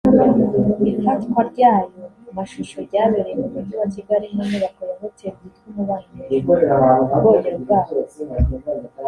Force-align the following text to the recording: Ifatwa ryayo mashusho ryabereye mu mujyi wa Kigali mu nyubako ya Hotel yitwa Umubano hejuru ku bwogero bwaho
Ifatwa 0.91 1.39
ryayo 1.51 2.03
mashusho 2.37 2.77
ryabereye 2.87 3.35
mu 3.41 3.47
mujyi 3.53 3.75
wa 3.81 3.87
Kigali 3.93 4.25
mu 4.35 4.41
nyubako 4.49 4.81
ya 4.89 4.95
Hotel 5.01 5.33
yitwa 5.41 5.65
Umubano 5.71 6.09
hejuru 6.29 6.61
ku 7.09 7.15
bwogero 7.21 7.57
bwaho 7.63 7.93